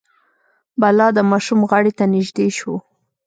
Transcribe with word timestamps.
بلا 0.81 1.07
د 1.15 1.19
ماشوم 1.31 1.59
غاړې 1.69 1.91
ته 1.97 2.03
نژدې 2.13 2.47
شو. 2.57 2.75